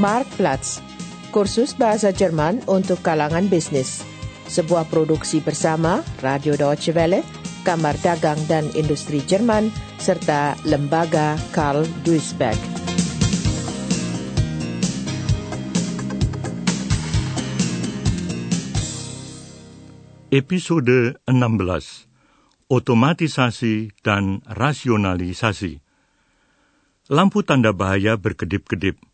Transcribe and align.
Marktplatz, 0.00 0.80
kursus 1.28 1.76
bahasa 1.76 2.08
Jerman 2.08 2.64
untuk 2.64 3.04
kalangan 3.04 3.44
bisnis. 3.52 4.00
Sebuah 4.48 4.88
produksi 4.88 5.44
bersama 5.44 6.00
Radio 6.24 6.56
Deutsche 6.56 6.96
Welle, 6.96 7.20
Kamar 7.68 8.00
Dagang 8.00 8.40
dan 8.48 8.64
Industri 8.72 9.20
Jerman, 9.20 9.68
serta 10.00 10.56
Lembaga 10.64 11.36
Karl 11.52 11.84
Duisberg. 12.00 12.56
Episode 20.32 21.20
16 21.28 22.72
Otomatisasi 22.72 23.92
dan 24.00 24.40
Rasionalisasi 24.48 25.84
Lampu 27.10 27.42
tanda 27.44 27.74
bahaya 27.74 28.14
berkedip-kedip. 28.16 29.09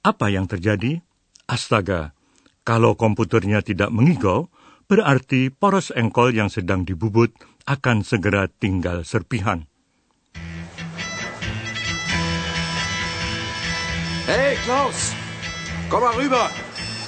Apa 0.00 0.32
yang 0.32 0.48
terjadi? 0.48 1.04
Astaga, 1.44 2.16
kalau 2.64 2.96
komputernya 2.96 3.60
tidak 3.60 3.92
mengigau, 3.92 4.48
berarti 4.88 5.52
poros 5.52 5.92
engkol 5.92 6.32
yang 6.32 6.48
sedang 6.48 6.88
dibubut 6.88 7.36
akan 7.68 8.00
segera 8.00 8.48
tinggal 8.48 9.04
serpihan. 9.04 9.68
Hey, 14.24 14.56
Klaus! 14.64 15.12
Komm 15.92 16.00
mal 16.00 16.16
rüber! 16.16 16.48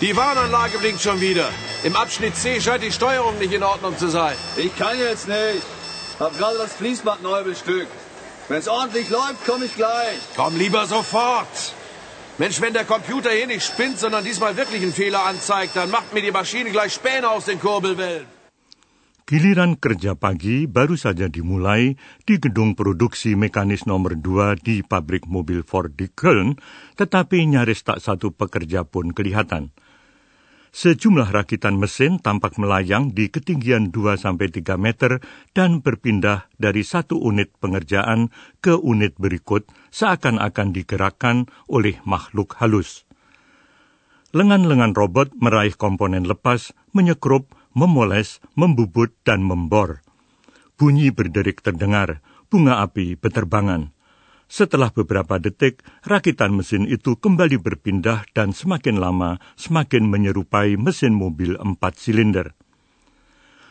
Die 0.05 0.13
Warnanlage 0.13 0.77
blinkt 0.77 1.01
schon 1.01 1.17
wieder. 1.23 1.49
Im 1.89 1.97
Abschnitt 1.97 2.37
C 2.37 2.61
scheint 2.61 2.83
die 2.85 2.93
Steuerung 2.93 3.39
nicht 3.39 3.57
in 3.57 3.63
Ordnung 3.63 3.97
zu 3.97 4.13
sein. 4.13 4.37
Ich 4.61 4.75
kann 4.77 4.99
jetzt 4.99 5.33
nicht. 5.33 5.65
Hab 6.21 6.37
gerade 6.37 6.59
das 6.59 6.77
Fließband 6.77 7.23
neu 7.23 7.41
bestückt. 7.41 7.95
Wenn's 8.51 8.69
ordentlich 8.69 9.09
läuft, 9.09 9.47
komme 9.49 9.65
ich 9.65 9.75
gleich. 9.81 10.19
Komm 10.37 10.59
lieber 10.59 10.85
sofort! 10.85 11.73
Mensch, 12.43 12.59
wenn 12.59 12.75
der 12.75 12.83
Computer 12.83 13.31
hier 13.31 13.47
nicht 13.47 13.63
spinnt, 13.63 14.03
sondern 14.03 14.27
diesmal 14.27 14.59
wirklich 14.59 14.83
einen 14.83 14.91
Fehler 14.91 15.23
anzeigt, 15.31 15.79
dann 15.79 15.95
macht 15.95 16.11
mir 16.11 16.27
die 16.27 16.35
Maschine 16.35 16.75
gleich 16.75 16.91
Späne 16.91 17.31
aus 17.31 17.47
den 17.47 17.63
Kurbelwellen. 17.63 18.27
Giliran 19.31 19.79
kerja 19.79 20.19
pagi 20.19 20.67
baru 20.67 20.99
saja 20.99 21.31
dimulai 21.31 21.95
di 22.27 22.43
gedung 22.43 22.75
produksi 22.75 23.39
mekanis 23.39 23.87
nomor 23.87 24.19
2 24.19 24.59
di 24.59 24.83
pabrik 24.83 25.31
mobil 25.31 25.63
Ford 25.63 25.95
di 25.95 26.11
Köln, 26.11 26.59
tetapi 26.99 27.47
nyaris 27.47 27.87
tak 27.87 28.03
satu 28.03 28.35
pekerja 28.35 28.83
pun 28.83 29.15
kelihatan. 29.15 29.71
Sejumlah 30.73 31.29
rakitan 31.29 31.77
mesin 31.77 32.17
tampak 32.17 32.57
melayang 32.57 33.13
di 33.13 33.29
ketinggian 33.29 33.93
2-3 33.93 34.65
meter 34.81 35.21
dan 35.53 35.85
berpindah 35.85 36.49
dari 36.57 36.81
satu 36.81 37.21
unit 37.21 37.53
pengerjaan 37.61 38.33
ke 38.65 38.81
unit 38.81 39.13
berikut 39.21 39.69
seakan-akan 39.93 40.73
digerakkan 40.73 41.45
oleh 41.69 42.01
makhluk 42.09 42.57
halus. 42.57 43.05
Lengan-lengan 44.33 44.97
robot 44.97 45.37
meraih 45.37 45.77
komponen 45.77 46.25
lepas, 46.25 46.73
menyekrup, 46.97 47.53
memoles, 47.77 48.41
membubut, 48.57 49.13
dan 49.29 49.45
membor. 49.45 50.01
Bunyi 50.81 51.13
berderik 51.13 51.61
terdengar, 51.61 52.25
bunga 52.49 52.81
api 52.81 53.21
beterbangan. 53.21 53.93
Setelah 54.53 54.93
beberapa 54.93 55.41
detik, 55.41 55.81
rakitan 56.05 56.53
mesin 56.53 56.85
itu 56.85 57.17
kembali 57.17 57.57
berpindah 57.57 58.29
dan 58.37 58.53
semakin 58.53 59.01
lama 59.01 59.41
semakin 59.57 60.05
menyerupai 60.05 60.77
mesin 60.77 61.17
mobil 61.17 61.57
empat 61.57 61.97
silinder. 61.97 62.53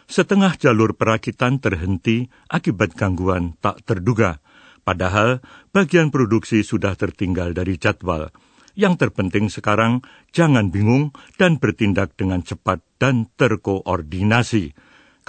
Setengah 0.10 0.58
jalur 0.58 0.98
perakitan 0.98 1.62
terhenti 1.62 2.26
akibat 2.50 2.98
gangguan 2.98 3.54
tak 3.62 3.86
terduga, 3.86 4.42
padahal 4.82 5.46
bagian 5.70 6.10
produksi 6.10 6.66
sudah 6.66 6.98
tertinggal 6.98 7.54
dari 7.54 7.78
jadwal. 7.78 8.34
Yang 8.74 9.06
terpenting 9.06 9.54
sekarang 9.54 10.02
jangan 10.34 10.74
bingung 10.74 11.14
dan 11.38 11.62
bertindak 11.62 12.18
dengan 12.18 12.42
cepat 12.42 12.82
dan 12.98 13.30
terkoordinasi. 13.38 14.74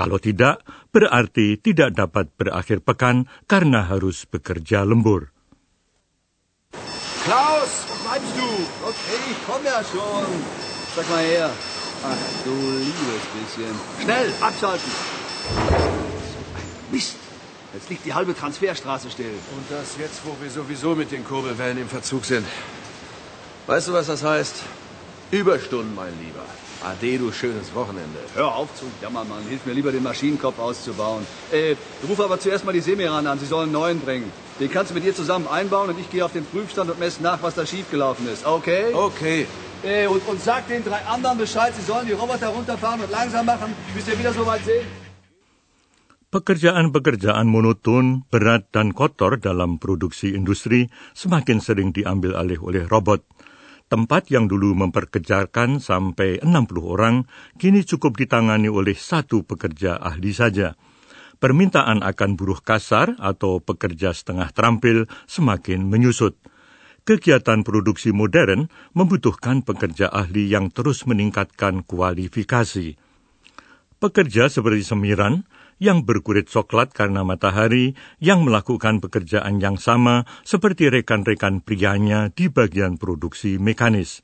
Kalau 0.01 0.17
tidak, 0.17 0.65
berarti 0.97 1.61
tidak 1.61 1.93
dapat 1.93 2.33
berakhir 2.41 2.81
pekan 2.81 3.29
karena 3.45 3.85
harus 3.85 4.25
bekerja 4.25 4.89
lembur. 4.89 5.42
Klaus, 7.25 7.87
wo 7.89 8.09
bleibst 8.09 8.33
du? 8.37 8.49
Okay, 8.85 9.19
ich 9.31 9.47
komme 9.47 9.65
ja 9.65 9.81
schon. 9.85 10.27
Sag 10.97 11.09
mal 11.09 11.23
her. 11.23 11.51
Ach, 12.05 12.45
du 12.45 12.51
liebes 12.51 13.25
bisschen. 13.33 13.75
Schnell, 14.03 14.33
abschalten. 14.41 14.91
Mist. 16.91 17.15
Jetzt 17.75 17.89
liegt 17.89 18.05
die 18.05 18.13
halbe 18.13 18.37
Transferstraße 18.37 19.09
still. 19.11 19.35
Und 19.57 19.71
das 19.71 19.97
jetzt, 19.99 20.21
wo 20.25 20.37
wir 20.43 20.51
sowieso 20.51 20.97
mit 20.97 21.13
den 21.13 21.25
Kurbelwellen 21.25 21.79
im 21.79 21.89
Verzug 21.89 22.25
sind. 22.25 22.47
Weißt 23.69 23.87
du, 23.87 23.93
was 23.93 24.09
das 24.09 24.25
heißt? 24.25 24.57
Überstunden, 25.31 25.95
mein 25.95 26.13
Lieber. 26.21 26.45
Ade, 26.85 27.19
du 27.19 27.31
schönes 27.31 27.73
Wochenende. 27.73 28.19
Hör 28.35 28.57
auf 28.57 28.75
zu 28.75 28.87
jammern, 29.01 29.29
Mann. 29.29 29.45
Hilf 29.49 29.65
mir 29.65 29.73
lieber, 29.73 29.93
den 29.93 30.03
Maschinenkopf 30.03 30.59
auszubauen. 30.59 31.25
Äh, 31.53 31.77
ruf 32.09 32.19
aber 32.19 32.41
zuerst 32.41 32.65
mal 32.65 32.73
die 32.73 32.81
Semiran 32.81 33.29
an. 33.29 33.39
Sie 33.39 33.47
sollen 33.47 33.65
einen 33.65 33.73
neuen 33.73 34.01
bringen. 34.01 34.33
Den 34.61 34.71
kannst 34.71 34.91
du 34.91 34.95
mit 34.95 35.05
ihr 35.05 35.15
zusammen 35.15 35.49
einbauen 35.49 35.89
und 35.91 35.99
ich 35.99 36.11
gehe 36.11 36.25
auf 36.25 36.33
den 36.33 36.45
Prüfstand 36.45 36.91
und 36.91 36.99
messe 36.99 37.23
nach, 37.23 37.43
was 37.43 37.55
da 37.55 37.65
schiefgelaufen 37.65 38.29
ist. 38.29 38.45
Okay? 38.47 38.93
Okay. 38.93 39.47
Äh, 39.83 40.07
und, 40.07 40.23
und 40.29 40.41
sag 40.41 40.69
den 40.69 40.85
drei 40.85 41.01
anderen 41.07 41.39
Bescheid, 41.39 41.73
sie 41.75 41.83
sollen 41.83 42.07
die 42.07 42.13
Roboter 42.13 42.49
runterfahren 42.49 43.01
und 43.01 43.11
langsam 43.11 43.47
machen, 43.47 43.75
bis 43.95 44.07
wir 44.07 44.19
wieder 44.19 44.33
so 44.33 44.47
weit 44.47 44.65
sind. 44.65 44.87
Pekerjaan-pekerjaan 46.33 47.45
monoton, 47.45 48.25
berat, 48.33 48.73
dan 48.73 48.97
kotor 48.97 49.37
dalam 49.37 49.77
produksi 49.77 50.33
industri 50.33 50.89
semakin 51.13 51.61
sering 51.61 51.93
diambil 51.93 52.41
alih 52.41 52.57
oleh 52.57 52.89
robot. 52.89 53.21
Tempat 53.93 54.33
yang 54.33 54.49
dulu 54.49 54.73
memperkejarkan 54.73 55.77
sampai 55.77 56.41
60 56.41 56.73
orang, 56.81 57.29
kini 57.61 57.85
cukup 57.85 58.17
ditangani 58.17 58.73
oleh 58.73 58.97
satu 58.97 59.45
pekerja 59.45 60.01
ahli 60.01 60.33
saja. 60.33 60.73
Permintaan 61.43 62.07
akan 62.07 62.39
buruh 62.39 62.63
kasar 62.63 63.19
atau 63.19 63.59
pekerja 63.59 64.15
setengah 64.15 64.55
terampil 64.55 65.11
semakin 65.27 65.91
menyusut. 65.91 66.39
Kegiatan 67.03 67.67
produksi 67.67 68.15
modern 68.15 68.71
membutuhkan 68.95 69.67
pekerja 69.67 70.07
ahli 70.07 70.47
yang 70.47 70.71
terus 70.71 71.03
meningkatkan 71.03 71.83
kualifikasi. 71.83 72.95
Pekerja 73.99 74.47
seperti 74.47 74.87
semiran 74.87 75.43
yang 75.83 76.07
berkulit 76.07 76.47
coklat 76.47 76.95
karena 76.95 77.27
matahari, 77.27 77.99
yang 78.23 78.47
melakukan 78.47 79.03
pekerjaan 79.03 79.59
yang 79.59 79.83
sama 79.83 80.23
seperti 80.47 80.95
rekan-rekan 80.95 81.59
prianya 81.59 82.31
di 82.31 82.55
bagian 82.55 83.03
produksi 83.03 83.59
mekanis. 83.59 84.23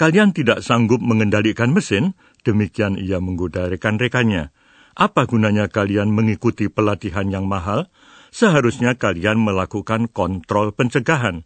Kalian 0.00 0.32
tidak 0.32 0.64
sanggup 0.64 1.04
mengendalikan 1.04 1.76
mesin, 1.76 2.16
demikian 2.48 2.96
ia 2.96 3.20
menggoda 3.20 3.68
rekan-rekannya. 3.68 4.56
Apa 4.94 5.26
gunanya 5.26 5.70
kalian 5.70 6.10
mengikuti 6.10 6.66
pelatihan 6.70 7.30
yang 7.30 7.46
mahal? 7.46 7.90
Seharusnya 8.30 8.94
kalian 8.94 9.42
melakukan 9.42 10.06
kontrol 10.10 10.70
pencegahan. 10.70 11.42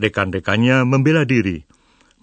Rekan-rekannya 0.00 0.84
membela 0.88 1.28
diri. 1.28 1.64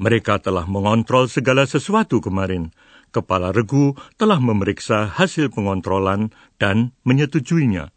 Mereka 0.02 0.42
telah 0.42 0.66
mengontrol 0.66 1.30
segala 1.30 1.70
sesuatu 1.70 2.18
kemarin 2.18 2.74
Kepala 3.14 3.54
Regu 3.54 3.94
telah 4.18 4.42
memeriksa 4.42 5.06
hasil 5.06 5.54
pengontrolan 5.54 6.34
dan 6.58 6.98
menyetujuinya. 7.06 7.94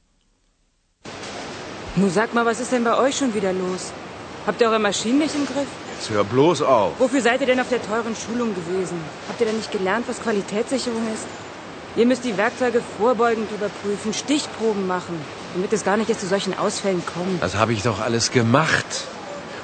Nun 1.96 2.12
sag 2.12 2.36
mal, 2.36 2.44
was 2.44 2.60
ist 2.60 2.76
denn 2.76 2.84
bei 2.84 2.92
euch 3.00 3.16
schon 3.16 3.32
wieder 3.32 3.56
los? 3.56 3.96
Habt 4.44 4.60
ihr 4.60 4.68
eure 4.68 4.78
Maschinen 4.78 5.24
nicht 5.24 5.32
im 5.32 5.48
Griff? 5.48 5.72
Jetzt 5.96 6.12
hör 6.12 6.28
bloß 6.28 6.60
auf. 6.60 7.00
Wofür 7.00 7.24
seid 7.24 7.40
ihr 7.40 7.48
denn 7.48 7.64
auf 7.64 7.72
der 7.72 7.80
teuren 7.80 8.12
Schulung 8.12 8.52
gewesen? 8.52 9.00
Habt 9.32 9.40
ihr 9.40 9.48
denn 9.48 9.56
nicht 9.56 9.72
gelernt, 9.72 10.04
was 10.04 10.20
Qualitätssicherung 10.20 11.08
ist? 11.08 11.24
Ihr 11.96 12.04
müsst 12.04 12.24
die 12.24 12.36
Werkzeuge 12.36 12.82
vorbeugend 12.98 13.50
überprüfen, 13.50 14.12
Stichproben 14.12 14.86
machen, 14.86 15.18
damit 15.54 15.72
es 15.72 15.82
gar 15.82 15.96
nicht 15.96 16.10
erst 16.10 16.20
zu 16.20 16.26
solchen 16.26 16.56
Ausfällen 16.58 17.02
kommt. 17.06 17.42
Das 17.42 17.56
habe 17.56 17.72
ich 17.72 17.82
doch 17.82 18.00
alles 18.00 18.30
gemacht. 18.30 18.84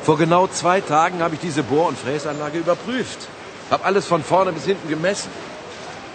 Vor 0.03 0.17
genau 0.17 0.47
zwei 0.47 0.81
Tagen 0.81 1.23
habe 1.23 1.35
ich 1.35 1.41
diese 1.41 1.63
Bohr- 1.63 1.89
und 1.89 1.99
Fräsanlage 1.99 2.59
überprüft. 2.59 3.29
Hab 3.71 3.85
alles 3.85 4.07
von 4.07 4.25
vorne 4.25 4.53
bis 4.53 4.65
hinten 4.65 4.89
gemessen. 4.89 5.31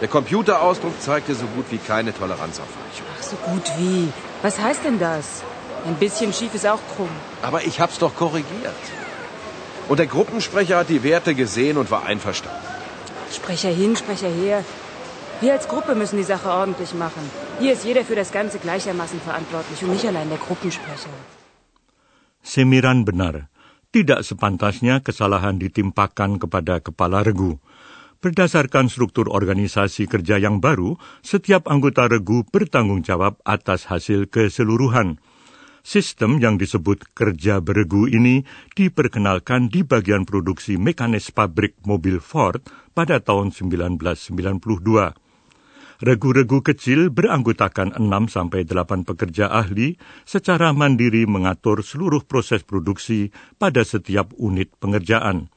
Der 0.01 0.07
Computerausdruck 0.07 0.99
zeigte 1.01 1.35
so 1.35 1.45
gut 1.55 1.65
wie 1.69 1.77
keine 1.77 2.13
Toleranzaufweichung. 2.13 3.05
Ach, 3.17 3.23
so 3.23 3.35
gut 3.51 3.71
wie. 3.77 4.11
Was 4.41 4.59
heißt 4.59 4.83
denn 4.83 4.99
das? 4.99 5.43
Ein 5.85 5.95
bisschen 5.95 6.33
schief 6.33 6.53
ist 6.55 6.65
auch 6.65 6.79
krumm. 6.95 7.09
Aber 7.43 7.63
ich 7.63 7.79
hab's 7.79 7.99
doch 7.99 8.15
korrigiert. 8.15 8.75
Und 9.87 9.99
der 9.99 10.07
Gruppensprecher 10.07 10.77
hat 10.77 10.89
die 10.89 11.03
Werte 11.03 11.33
gesehen 11.35 11.77
und 11.77 11.91
war 11.91 12.05
einverstanden. 12.05 12.59
Sprecher 13.33 13.69
hin, 13.69 13.95
Sprecher 13.95 14.27
her. 14.27 14.63
Wir 15.37 15.53
als 15.53 15.67
Gruppe 15.69 15.93
müssen 15.93 16.17
die 16.17 16.25
Sache 16.25 16.49
ordentlich 16.49 16.97
machen. 16.97 17.21
Hier 17.61 17.73
ist 17.77 17.85
jeder 17.85 18.01
für 18.01 18.17
das 18.17 18.33
Ganze 18.33 18.57
gleichermaßen 18.57 19.21
verantwortlich 19.21 19.83
und 19.85 19.93
nicht 19.93 20.07
allein 20.09 20.33
der 20.33 20.41
Gruppensprecher. 20.41 21.13
Semiran 22.41 23.05
benar. 23.05 23.45
Tidak 23.93 24.25
sepantasnya 24.25 25.05
kesalahan 25.05 25.61
ditimpakan 25.61 26.41
kepada 26.41 26.81
kepala 26.81 27.21
regu. 27.21 27.61
Berdasarkan 28.17 28.89
struktur 28.89 29.29
organisasi 29.29 30.09
kerja 30.09 30.41
yang 30.41 30.57
baru, 30.57 30.97
setiap 31.21 31.69
anggota 31.69 32.09
regu 32.09 32.41
bertanggung 32.49 33.05
jawab 33.05 33.37
atas 33.45 33.93
hasil 33.93 34.33
keseluruhan. 34.33 35.21
Sistem 35.85 36.41
yang 36.41 36.57
disebut 36.57 37.13
kerja 37.13 37.61
beregu 37.61 38.09
ini 38.09 38.41
diperkenalkan 38.73 39.69
di 39.69 39.85
bagian 39.85 40.25
produksi 40.25 40.81
mekanis 40.81 41.29
pabrik 41.29 41.77
mobil 41.85 42.17
Ford 42.17 42.65
pada 42.97 43.21
tahun 43.21 43.53
1992. 43.53 45.26
Regu-regu 45.97 46.61
kecil 46.61 47.09
beranggotakan 47.09 47.97
6 47.97 48.29
sampai 48.29 48.69
8 48.69 49.01
pekerja 49.07 49.49
ahli 49.49 49.97
secara 50.29 50.69
mandiri 50.69 51.25
mengatur 51.25 51.81
seluruh 51.81 52.21
proses 52.21 52.61
produksi 52.61 53.33
pada 53.57 53.81
setiap 53.81 54.29
unit 54.38 54.69
pengerjaan. 54.77 55.49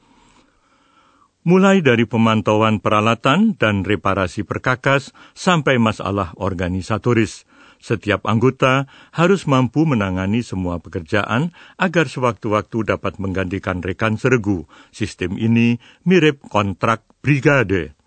Mulai 1.41 1.81
dari 1.81 2.05
pemantauan 2.05 2.81
peralatan 2.81 3.57
dan 3.57 3.81
reparasi 3.81 4.45
perkakas 4.45 5.13
sampai 5.33 5.81
masalah 5.81 6.33
organisatoris– 6.37 7.41
setiap 7.81 8.29
anggota 8.29 8.85
harus 9.09 9.49
mampu 9.49 9.89
menangani 9.89 10.45
semua 10.45 10.77
pekerjaan 10.77 11.49
agar 11.81 12.05
sewaktu-waktu 12.05 12.93
dapat 12.93 13.17
menggantikan 13.17 13.81
rekan 13.81 14.21
seregu. 14.21 14.69
Sistem 14.93 15.33
ini 15.41 15.81
mirip 16.05 16.45
kontrak 16.45 17.01
brigade. 17.25 17.97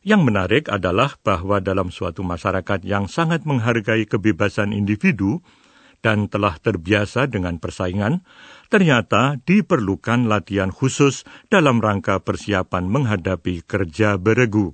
Yang 0.00 0.22
menarik 0.32 0.64
adalah 0.72 1.20
bahwa 1.20 1.60
dalam 1.60 1.92
suatu 1.92 2.24
masyarakat 2.24 2.80
yang 2.88 3.04
sangat 3.04 3.44
menghargai 3.44 4.08
kebebasan 4.08 4.72
individu 4.72 5.44
dan 6.00 6.32
telah 6.32 6.56
terbiasa 6.56 7.28
dengan 7.28 7.60
persaingan, 7.60 8.24
ternyata 8.72 9.36
diperlukan 9.44 10.24
latihan 10.24 10.72
khusus 10.72 11.28
dalam 11.52 11.84
rangka 11.84 12.16
persiapan 12.24 12.88
menghadapi 12.88 13.60
kerja 13.68 14.16
beregu. 14.16 14.72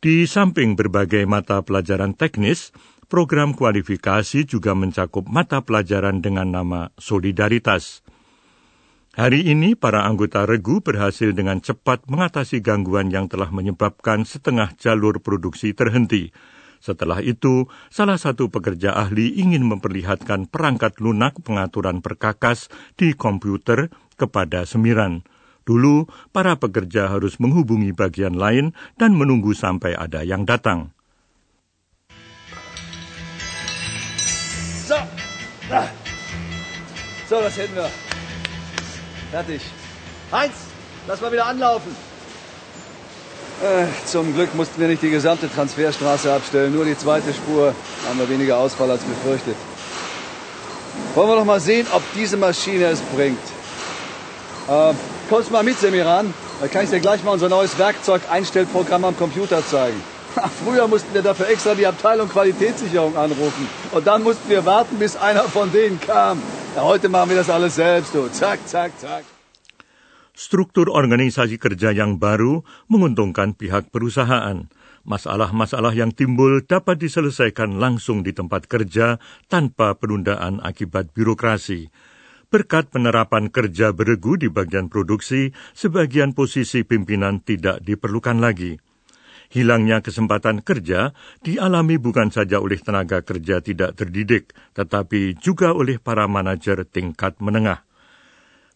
Di 0.00 0.28
samping 0.28 0.76
berbagai 0.76 1.24
mata 1.24 1.60
pelajaran 1.64 2.12
teknis, 2.12 2.72
program 3.08 3.56
kualifikasi 3.56 4.44
juga 4.44 4.76
mencakup 4.76 5.24
mata 5.28 5.64
pelajaran 5.64 6.20
dengan 6.20 6.52
nama 6.52 6.92
solidaritas. 7.00 8.04
Hari 9.10 9.42
ini, 9.42 9.74
para 9.74 10.06
anggota 10.06 10.46
regu 10.46 10.86
berhasil 10.86 11.34
dengan 11.34 11.58
cepat 11.58 12.06
mengatasi 12.06 12.62
gangguan 12.62 13.10
yang 13.10 13.26
telah 13.26 13.50
menyebabkan 13.50 14.22
setengah 14.22 14.70
jalur 14.78 15.18
produksi 15.18 15.74
terhenti. 15.74 16.30
Setelah 16.78 17.18
itu, 17.18 17.66
salah 17.90 18.14
satu 18.22 18.54
pekerja 18.54 18.94
ahli 18.94 19.34
ingin 19.34 19.66
memperlihatkan 19.66 20.46
perangkat 20.46 21.02
lunak 21.02 21.42
pengaturan 21.42 22.06
perkakas 22.06 22.70
di 22.94 23.10
komputer 23.18 23.90
kepada 24.14 24.62
Semiran. 24.62 25.26
Dulu, 25.66 26.06
para 26.30 26.54
pekerja 26.62 27.10
harus 27.10 27.42
menghubungi 27.42 27.90
bagian 27.90 28.38
lain 28.38 28.78
dan 28.94 29.18
menunggu 29.18 29.58
sampai 29.58 29.90
ada 29.98 30.22
yang 30.22 30.46
datang. 30.46 30.94
So, 34.86 35.02
ah. 35.74 35.90
so. 37.26 38.09
Fertig. 39.30 39.62
Heinz, 40.32 40.54
lass 41.06 41.20
mal 41.20 41.32
wieder 41.32 41.46
anlaufen. 41.46 41.94
Äh, 43.62 43.86
zum 44.06 44.34
Glück 44.34 44.54
mussten 44.54 44.80
wir 44.80 44.88
nicht 44.88 45.02
die 45.02 45.10
gesamte 45.10 45.52
Transferstraße 45.52 46.32
abstellen, 46.32 46.74
nur 46.74 46.84
die 46.84 46.96
zweite 46.96 47.32
Spur. 47.32 47.74
Haben 48.08 48.18
wir 48.18 48.28
weniger 48.28 48.56
Ausfall 48.56 48.90
als 48.90 49.02
befürchtet. 49.02 49.56
Wollen 51.14 51.28
wir 51.28 51.36
doch 51.36 51.44
mal 51.44 51.60
sehen, 51.60 51.86
ob 51.92 52.02
diese 52.14 52.36
Maschine 52.36 52.86
es 52.86 53.00
bringt. 53.00 53.38
Äh, 54.68 54.94
Kommst 55.30 55.52
mal 55.52 55.62
mit, 55.62 55.78
Semiran? 55.78 56.34
Da 56.60 56.66
kann 56.66 56.82
ich 56.82 56.90
dir 56.90 56.98
gleich 56.98 57.22
mal 57.22 57.30
unser 57.30 57.48
neues 57.48 57.78
Werkzeug-Einstellprogramm 57.78 59.04
am 59.04 59.16
Computer 59.16 59.64
zeigen. 59.64 60.02
Früher 60.64 60.88
mussten 60.88 61.14
wir 61.14 61.22
dafür 61.22 61.48
extra 61.48 61.76
die 61.76 61.86
Abteilung 61.86 62.28
Qualitätssicherung 62.28 63.16
anrufen. 63.16 63.68
Und 63.92 64.06
dann 64.08 64.24
mussten 64.24 64.50
wir 64.50 64.64
warten, 64.64 64.98
bis 64.98 65.16
einer 65.16 65.44
von 65.44 65.70
denen 65.70 66.00
kam. 66.00 66.42
Ja, 66.70 66.86
heute 66.86 67.10
machen 67.10 67.34
wir 67.34 67.42
das 67.42 67.50
alles 67.50 67.74
selbst, 67.74 68.14
du. 68.14 68.30
Zack, 68.30 68.62
zack, 68.62 68.94
zack. 68.94 69.26
Struktur 70.38 70.86
organisasi 70.86 71.58
kerja 71.58 71.90
yang 71.90 72.22
baru 72.22 72.62
menguntungkan 72.86 73.58
pihak 73.58 73.90
perusahaan. 73.90 74.70
Masalah-masalah 75.02 75.90
yang 75.98 76.14
timbul 76.14 76.62
dapat 76.62 77.02
diselesaikan 77.02 77.82
langsung 77.82 78.22
di 78.22 78.30
tempat 78.30 78.70
kerja 78.70 79.18
tanpa 79.50 79.98
penundaan 79.98 80.62
akibat 80.62 81.10
birokrasi. 81.10 81.90
Berkat 82.54 82.94
penerapan 82.94 83.50
kerja 83.50 83.90
beregu 83.90 84.38
di 84.38 84.46
bagian 84.46 84.86
produksi, 84.86 85.50
sebagian 85.74 86.38
posisi 86.38 86.86
pimpinan 86.86 87.42
tidak 87.42 87.82
diperlukan 87.82 88.38
lagi. 88.38 88.89
Hilangnya 89.50 89.98
kesempatan 89.98 90.62
kerja 90.62 91.10
dialami 91.42 91.98
bukan 91.98 92.30
saja 92.30 92.62
oleh 92.62 92.78
tenaga 92.78 93.18
kerja 93.26 93.58
tidak 93.58 93.98
terdidik, 93.98 94.54
tetapi 94.78 95.34
juga 95.42 95.74
oleh 95.74 95.98
para 95.98 96.30
manajer 96.30 96.86
tingkat 96.86 97.34
menengah. 97.42 97.82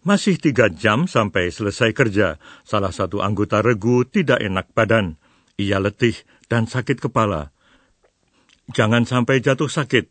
Masih 0.03 0.35
tiga 0.37 0.67
jam 0.69 1.07
sampai 1.07 1.55
selesai 1.55 1.95
kerja, 1.95 2.43
salah 2.67 2.91
satu 2.91 3.23
anggota 3.23 3.63
regu 3.63 4.03
tidak 4.03 4.43
enak 4.43 4.69
badan. 4.75 5.15
Ia 5.57 5.79
letih 5.79 6.19
dan 6.51 6.67
sakit 6.67 6.99
kepala. 6.99 7.55
Jangan 8.75 9.07
sampai 9.07 9.39
jatuh 9.39 9.71
sakit. 9.71 10.11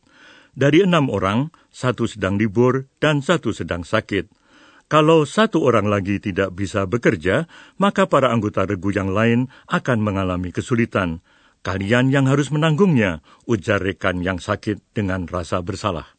Dari 0.56 0.88
enam 0.88 1.12
orang, 1.12 1.52
satu 1.76 2.08
sedang 2.08 2.40
libur 2.40 2.88
dan 3.04 3.20
satu 3.20 3.52
sedang 3.52 3.84
sakit. 3.84 4.43
Kalau 4.94 5.26
satu 5.26 5.66
orang 5.66 5.90
lagi 5.90 6.22
tidak 6.22 6.54
bisa 6.54 6.86
bekerja, 6.86 7.50
maka 7.82 8.06
para 8.06 8.30
anggota 8.30 8.62
regu 8.62 8.94
yang 8.94 9.10
lain 9.10 9.50
akan 9.66 9.98
mengalami 9.98 10.54
kesulitan. 10.54 11.26
Kalian 11.66 12.14
yang 12.14 12.30
harus 12.30 12.54
menanggungnya, 12.54 13.26
ujar 13.50 13.82
rekan 13.82 14.22
yang 14.22 14.38
sakit 14.38 14.94
dengan 14.94 15.26
rasa 15.26 15.66
bersalah. 15.66 16.14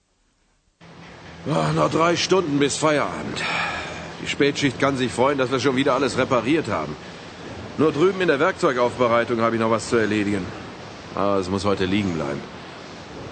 Oh, 1.46 1.70
noch 1.70 1.86
drei 1.86 2.18
Stunden 2.18 2.58
bis 2.58 2.74
Feierabend. 2.74 3.46
Die 4.18 4.26
Spätschicht 4.26 4.82
kann 4.82 4.98
sich 4.98 5.14
freuen, 5.14 5.38
dass 5.38 5.54
wir 5.54 5.62
schon 5.62 5.78
wieder 5.78 5.94
alles 5.94 6.18
repariert 6.18 6.66
haben. 6.66 6.98
Nur 7.78 7.94
drüben 7.94 8.26
in 8.26 8.26
der 8.26 8.42
Werkzeugaufbereitung 8.42 9.38
habe 9.38 9.54
ich 9.54 9.62
noch 9.62 9.70
was 9.70 9.86
zu 9.86 10.02
erledigen. 10.02 10.42
Aber 11.14 11.38
es 11.38 11.46
muss 11.46 11.62
heute 11.62 11.86
liegen 11.86 12.10
bleiben 12.18 12.42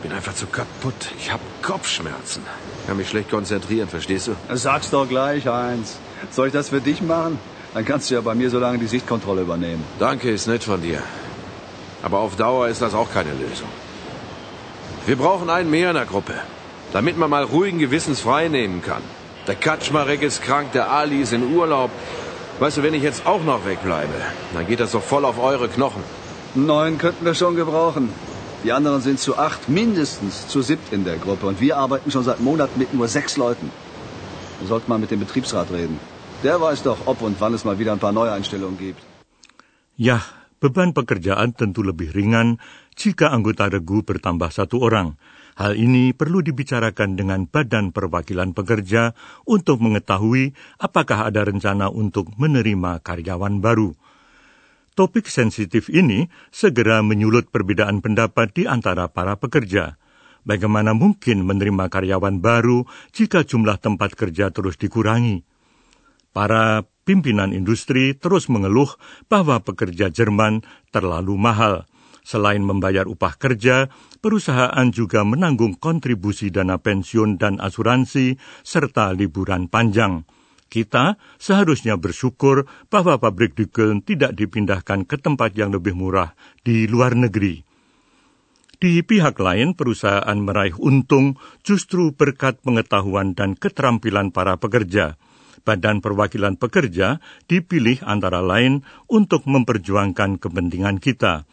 bin 0.03 0.13
einfach 0.13 0.35
zu 0.35 0.47
kaputt. 0.47 0.95
Ich 1.19 1.33
habe 1.33 1.43
Kopfschmerzen. 1.63 2.43
Kann 2.87 2.97
mich 2.97 3.09
schlecht 3.09 3.31
konzentrieren, 3.31 3.89
verstehst 3.89 4.27
du? 4.27 4.37
Sag's 4.55 4.91
doch 4.91 5.09
gleich, 5.09 5.47
Heinz. 5.47 5.99
Soll 6.31 6.49
ich 6.49 6.53
das 6.53 6.71
für 6.71 6.81
dich 6.81 7.01
machen? 7.01 7.39
Dann 7.75 7.85
kannst 7.85 8.11
du 8.11 8.15
ja 8.15 8.21
bei 8.21 8.35
mir 8.35 8.51
so 8.51 8.59
lange 8.59 8.79
die 8.79 8.87
Sichtkontrolle 8.87 9.43
übernehmen. 9.43 9.83
Danke, 9.99 10.31
ist 10.31 10.47
nett 10.47 10.65
von 10.65 10.83
dir. 10.83 11.03
Aber 12.03 12.19
auf 12.19 12.37
Dauer 12.37 12.69
ist 12.69 12.83
das 12.83 12.95
auch 12.95 13.11
keine 13.13 13.31
Lösung. 13.31 13.69
Wir 15.07 15.17
brauchen 15.17 15.49
einen 15.49 15.71
mehr 15.71 15.91
in 15.91 15.97
der 15.97 16.05
Gruppe, 16.05 16.35
damit 16.93 17.17
man 17.17 17.31
mal 17.31 17.45
ruhigen 17.45 17.79
Gewissens 17.79 18.21
frei 18.21 18.49
nehmen 18.49 18.83
kann. 18.83 19.03
Der 19.47 19.55
Katschmarek 19.55 20.23
ist 20.23 20.43
krank, 20.43 20.73
der 20.73 20.91
Ali 20.91 21.23
ist 21.23 21.33
in 21.33 21.55
Urlaub. 21.55 21.91
Weißt 22.61 22.77
du, 22.77 22.83
wenn 22.83 22.95
ich 22.95 23.03
jetzt 23.03 23.27
auch 23.27 23.43
noch 23.43 23.65
wegbleibe, 23.65 24.15
dann 24.55 24.67
geht 24.67 24.81
das 24.81 24.93
doch 24.93 25.03
voll 25.03 25.25
auf 25.25 25.39
eure 25.39 25.69
Knochen. 25.69 26.03
Neuen 26.55 26.99
könnten 26.99 27.25
wir 27.25 27.35
schon 27.35 27.57
gebrauchen. 27.57 28.11
Die 28.63 28.71
anderen 28.71 29.03
sind 29.03 29.19
zu 29.19 29.35
acht, 29.35 29.67
mindestens 29.67 30.47
zu 30.47 30.63
siebt 30.63 30.93
in 30.95 31.03
der 31.03 31.19
Gruppe. 31.19 31.51
Und 31.51 31.59
wir 31.59 31.77
arbeiten 31.83 32.15
schon 32.15 32.23
seit 32.23 32.39
Monaten 32.39 32.79
mit 32.79 32.95
nur 32.95 33.11
sechs 33.11 33.35
Leuten. 33.35 33.75
Wir 34.61 34.69
sollten 34.71 34.87
mal 34.87 35.03
mit 35.03 35.11
dem 35.11 35.19
Betriebsrat 35.19 35.75
reden. 35.75 35.99
Der 36.47 36.63
weiß 36.63 36.87
doch, 36.87 37.11
ob 37.11 37.23
und 37.27 37.43
wann 37.43 37.55
es 37.55 37.67
mal 37.67 37.83
wieder 37.83 37.91
ein 37.91 37.99
paar 37.99 38.15
Neueinstellungen 38.15 38.79
gibt. 38.79 39.03
Ja, 39.99 40.23
beban 40.63 40.95
pekerjaan 40.95 41.59
tentu 41.59 41.83
lebih 41.83 42.15
ringan 42.15 42.63
jika 42.95 43.35
anggota 43.35 43.67
regu 43.67 44.07
bertambah 44.07 44.55
satu 44.55 44.79
orang. 44.79 45.19
Hal 45.59 45.75
ini 45.75 46.15
perlu 46.15 46.41
dibicarakan 46.41 47.19
dengan 47.19 47.51
Badan 47.51 47.91
Perwakilan 47.91 48.55
Pekerja 48.57 49.13
untuk 49.45 49.83
mengetahui 49.83 50.55
apakah 50.79 51.29
ada 51.29 51.45
rencana 51.45 51.91
untuk 51.91 52.31
menerima 52.39 53.03
karyawan 53.03 53.59
baru. 53.59 53.93
Topik 54.93 55.25
sensitif 55.25 55.89
ini 55.89 56.29
segera 56.53 57.01
menyulut 57.01 57.49
perbedaan 57.49 58.05
pendapat 58.05 58.53
di 58.53 58.69
antara 58.69 59.09
para 59.09 59.41
pekerja. 59.41 59.97
Bagaimana 60.45 60.93
mungkin 60.93 61.49
menerima 61.49 61.89
karyawan 61.89 62.45
baru 62.45 62.85
jika 63.17 63.41
jumlah 63.41 63.81
tempat 63.81 64.13
kerja 64.13 64.53
terus 64.53 64.77
dikurangi? 64.77 65.49
Para 66.37 66.85
pimpinan 67.09 67.57
industri 67.57 68.13
terus 68.13 68.53
mengeluh 68.53 68.93
bahwa 69.33 69.65
pekerja 69.65 70.13
Jerman 70.13 70.61
terlalu 70.93 71.41
mahal. 71.41 71.89
Selain 72.21 72.61
membayar 72.61 73.09
upah 73.09 73.41
kerja, 73.41 73.89
perusahaan 74.21 74.87
juga 74.93 75.25
menanggung 75.25 75.75
kontribusi 75.81 76.53
dana 76.53 76.77
pensiun 76.77 77.41
dan 77.41 77.59
asuransi 77.65 78.37
serta 78.61 79.17
liburan 79.17 79.73
panjang. 79.73 80.29
Kita 80.73 81.21
seharusnya 81.37 82.01
bersyukur 82.01 82.65
bahwa 82.89 83.21
pabrik 83.21 83.53
Köln 83.69 84.01
tidak 84.01 84.33
dipindahkan 84.33 85.05
ke 85.05 85.21
tempat 85.21 85.53
yang 85.53 85.69
lebih 85.69 85.93
murah 85.93 86.33
di 86.65 86.89
luar 86.89 87.13
negeri. 87.13 87.61
Di 88.81 89.05
pihak 89.05 89.37
lain, 89.37 89.77
perusahaan 89.77 90.39
meraih 90.41 90.73
untung 90.81 91.37
justru 91.61 92.17
berkat 92.17 92.65
pengetahuan 92.65 93.37
dan 93.37 93.53
keterampilan 93.53 94.33
para 94.33 94.57
pekerja. 94.57 95.21
Badan 95.61 96.01
Perwakilan 96.01 96.57
Pekerja 96.57 97.21
dipilih 97.53 98.01
antara 98.09 98.41
lain 98.41 98.81
untuk 99.13 99.45
memperjuangkan 99.45 100.41
kepentingan 100.41 100.99
kita. 101.05 101.45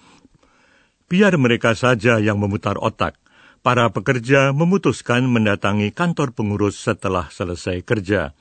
Biar 1.11 1.35
mereka 1.35 1.75
saja 1.75 2.23
yang 2.23 2.39
memutar 2.39 2.79
otak. 2.79 3.19
para 3.59 3.91
pekerja 3.91 4.55
memutuskan 4.55 5.27
mendatangi 5.27 5.91
kantor 5.91 6.31
pengurus 6.31 6.79
setelah 6.79 7.27
selesai 7.27 7.83
kerja. 7.83 8.31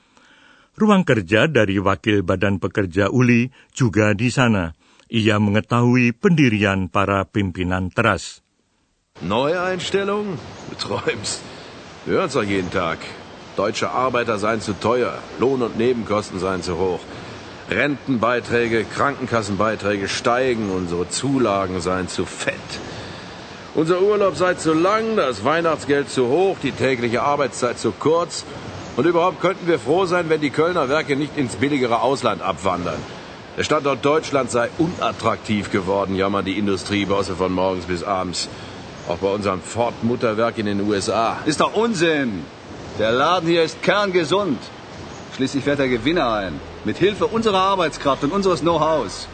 Ruang 0.79 1.03
kerja 1.03 1.51
dari 1.51 1.75
wakil 1.75 2.23
Badan 2.23 2.63
Pekerja 2.63 3.11
Uli 3.11 3.51
juga 3.75 4.15
di 4.15 4.31
sana. 4.31 4.71
Ia 5.11 5.35
mengetahui 5.35 6.15
pendirian 6.15 6.87
para 6.87 7.27
pimpinan 7.27 7.91
teras. 7.91 8.39
Neue 9.19 9.59
Einstellung? 9.59 10.39
Du 10.71 10.79
träumst. 10.79 11.43
Wir 12.07 12.23
hören's 12.23 12.39
doch 12.39 12.47
jeden 12.47 12.71
Tag. 12.71 13.03
Deutsche 13.59 13.91
Arbeiter 13.91 14.39
seien 14.39 14.63
zu 14.63 14.71
teuer, 14.71 15.19
Lohn- 15.35 15.59
und 15.59 15.75
Nebenkosten 15.75 16.39
seien 16.39 16.63
zu 16.63 16.79
hoch. 16.79 17.03
Rentenbeiträge, 17.67 18.87
Krankenkassenbeiträge 18.87 20.07
steigen, 20.07 20.71
unsere 20.71 21.11
Zulagen 21.11 21.83
seien 21.83 22.07
zu 22.07 22.23
fett. 22.23 22.55
Unser 23.75 23.99
Urlaub 23.99 24.39
sei 24.39 24.55
zu 24.55 24.71
lang, 24.71 25.19
das 25.19 25.43
Weihnachtsgeld 25.43 26.07
zu 26.09 26.31
hoch, 26.31 26.55
die 26.63 26.71
tägliche 26.71 27.21
Arbeitszeit 27.21 27.77
zu 27.77 27.91
kurz. 27.91 28.45
Und 28.95 29.05
überhaupt 29.05 29.41
könnten 29.41 29.67
wir 29.67 29.79
froh 29.79 30.05
sein, 30.05 30.29
wenn 30.29 30.41
die 30.41 30.49
Kölner 30.49 30.89
Werke 30.89 31.15
nicht 31.15 31.37
ins 31.37 31.55
billigere 31.55 32.01
Ausland 32.01 32.41
abwandern. 32.41 32.99
Der 33.57 33.63
Standort 33.63 34.05
Deutschland 34.05 34.51
sei 34.51 34.69
unattraktiv 34.77 35.71
geworden, 35.71 36.15
jammern 36.15 36.45
die 36.45 36.57
Industriebosse 36.57 37.35
von 37.35 37.51
morgens 37.51 37.85
bis 37.85 38.03
abends. 38.03 38.47
Auch 39.07 39.17
bei 39.17 39.27
unserem 39.27 39.61
Ford-Mutterwerk 39.61 40.57
in 40.57 40.65
den 40.65 40.81
USA. 40.87 41.37
Ist 41.45 41.61
doch 41.61 41.73
Unsinn. 41.73 42.45
Der 42.99 43.11
Laden 43.11 43.49
hier 43.49 43.63
ist 43.63 43.81
kerngesund. 43.81 44.59
Schließlich 45.35 45.63
fährt 45.63 45.79
der 45.79 45.87
Gewinner 45.87 46.31
ein. 46.33 46.59
Mit 46.85 46.97
Hilfe 46.97 47.27
unserer 47.27 47.59
Arbeitskraft 47.59 48.23
und 48.23 48.31
unseres 48.31 48.61
Know-hows. 48.61 49.27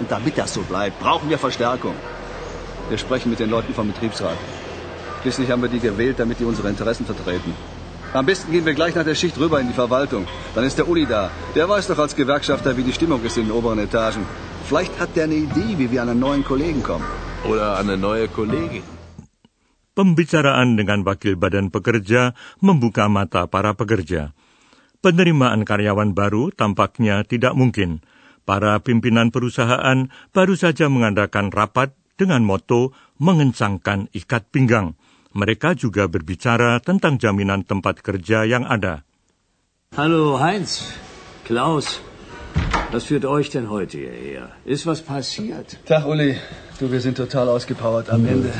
Und 0.00 0.10
damit 0.10 0.38
das 0.38 0.54
so 0.54 0.62
bleibt, 0.62 1.00
brauchen 1.00 1.28
wir 1.28 1.38
Verstärkung. 1.38 1.94
Wir 2.88 2.98
sprechen 2.98 3.30
mit 3.30 3.40
den 3.40 3.50
Leuten 3.50 3.74
vom 3.74 3.88
Betriebsrat. 3.88 4.38
Schließlich 5.22 5.50
haben 5.50 5.62
wir 5.62 5.68
die 5.68 5.80
gewählt, 5.80 6.18
damit 6.18 6.40
die 6.40 6.44
unsere 6.44 6.68
Interessen 6.68 7.04
vertreten. 7.04 7.54
Am 8.16 8.24
besten 8.24 8.52
gehen 8.52 8.64
wir 8.64 8.72
gleich 8.72 8.96
nach 8.96 9.04
der 9.04 9.14
Schicht 9.14 9.36
rüber 9.36 9.60
in 9.60 9.68
die 9.68 9.76
Verwaltung. 9.76 10.24
Dann 10.54 10.64
ist 10.64 10.78
der 10.80 10.88
Uli 10.88 11.04
da. 11.04 11.30
Der 11.54 11.68
weiß 11.68 11.88
doch 11.92 11.98
als 12.00 12.16
Gewerkschafter, 12.16 12.76
wie 12.76 12.82
die 12.82 12.96
Stimmung 12.96 13.20
ist 13.22 13.36
in 13.36 13.44
den 13.48 13.52
oberen 13.52 13.78
Etagen. 13.78 14.24
Vielleicht 14.64 14.96
hat 14.98 15.12
der 15.16 15.24
eine 15.24 15.36
Idee, 15.36 15.76
wie 15.76 15.92
wir 15.92 16.00
an 16.00 16.08
einen 16.08 16.20
neuen 16.20 16.44
Kollegen 16.44 16.82
kommen. 16.82 17.04
Oder 17.44 17.76
an 17.76 17.88
eine 17.88 18.00
neue 18.00 18.28
Kollegin. 18.28 18.82
Pembicaraan 19.92 20.78
dengan 20.78 21.02
wakil 21.02 21.34
badan 21.34 21.74
pekerja 21.74 22.38
membuka 22.62 23.10
mata 23.10 23.50
para 23.50 23.74
pekerja. 23.74 24.30
Penerimaan 25.02 25.66
karyawan 25.66 26.14
baru 26.14 26.54
tampaknya 26.54 27.26
tidak 27.26 27.58
mungkin. 27.58 28.00
Para 28.46 28.78
pimpinan 28.78 29.34
perusahaan 29.34 30.08
baru 30.30 30.54
saja 30.54 30.86
mengadakan 30.86 31.50
rapat 31.50 31.98
dengan 32.14 32.46
moto 32.46 32.94
mengencangkan 33.18 34.10
ikat 34.14 34.50
pinggang. 34.54 34.97
Mereka 35.36 35.76
juga 35.76 36.08
berbicara 36.08 36.80
tentang 36.80 37.20
jaminan 37.20 37.60
tempat 37.60 38.00
kerja 38.00 38.48
yang 38.48 38.64
ada. 38.64 39.04
Hallo 39.96 40.40
Heinz, 40.40 40.88
Klaus, 41.44 42.00
was 42.92 43.04
führt 43.04 43.24
euch 43.24 43.52
denn 43.52 43.68
heute 43.68 43.98
hierher? 44.00 44.52
Ist 44.64 44.88
was 44.88 45.00
passiert? 45.04 45.76
Tag, 45.84 46.08
Uli. 46.08 46.36
Du, 46.80 46.88
wir 46.92 47.00
sind 47.00 47.16
total 47.16 47.48
ausgepowert 47.48 48.08
am 48.08 48.24
Ende. 48.24 48.52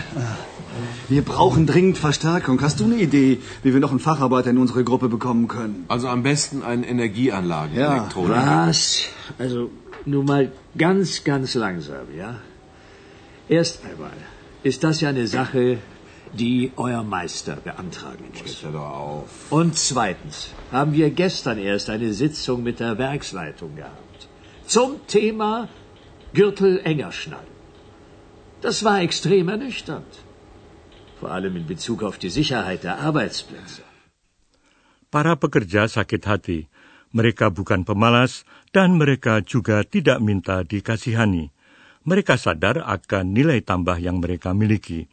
Wir 1.08 1.22
brauchen 1.24 1.66
dringend 1.66 1.96
Verstärkung. 1.96 2.60
Hast 2.60 2.80
du 2.80 2.84
eine 2.84 2.96
Idee, 2.96 3.40
wie 3.62 3.72
wir 3.72 3.80
noch 3.80 3.90
einen 3.90 4.00
Facharbeiter 4.00 4.50
in 4.50 4.58
unsere 4.58 4.84
Gruppe 4.84 5.08
bekommen 5.08 5.48
können? 5.48 5.84
Also 5.88 6.08
am 6.08 6.22
besten 6.22 6.62
einen 6.62 6.84
Energieanlagen, 6.84 7.76
Ja. 7.76 8.08
Was? 8.14 9.08
Also, 9.38 9.70
nun 10.04 10.24
mal 10.26 10.52
ganz, 10.76 11.24
ganz 11.24 11.54
langsam, 11.54 12.12
ja? 12.16 12.40
Erst 13.48 13.80
einmal 13.84 14.12
ist 14.62 14.84
das 14.84 15.00
ja 15.00 15.08
eine 15.08 15.26
Sache, 15.26 15.78
die 16.32 16.72
euer 16.76 17.02
Meister 17.02 17.56
beantragen 17.56 18.30
muss. 18.32 18.64
Und 19.50 19.76
zweitens 19.76 20.50
haben 20.70 20.92
wir 20.92 21.10
gestern 21.10 21.58
erst 21.58 21.90
eine 21.90 22.12
Sitzung 22.12 22.62
mit 22.62 22.80
der 22.80 22.98
Werksleitung 22.98 23.76
gehabt. 23.76 24.28
Zum 24.66 25.00
Thema 25.06 25.68
Gürtel 26.32 26.80
enger 26.84 27.12
schnallen. 27.12 27.56
Das 28.60 28.84
war 28.84 29.00
extrem 29.00 29.48
ernüchternd. 29.48 30.12
Vor 31.20 31.30
allem 31.30 31.56
in 31.56 31.66
Bezug 31.66 32.02
auf 32.02 32.18
die 32.18 32.30
Sicherheit 32.30 32.84
der 32.84 32.98
Arbeitsplätze. 32.98 33.82
Para 35.10 35.36
pekerja 35.36 35.88
sakit 35.88 36.26
hati. 36.26 36.60
Mereka 37.12 37.48
bukan 37.48 37.88
pemalas 37.88 38.44
dan 38.76 39.00
mereka 39.00 39.40
juga 39.40 39.80
tidak 39.80 40.20
minta 40.20 40.60
dikasihani. 40.60 41.48
Mereka 42.04 42.36
sadar 42.36 42.84
akan 42.84 43.32
nilai 43.32 43.64
tambah 43.64 43.96
yang 43.96 44.20
mereka 44.20 44.52
miliki. 44.52 45.08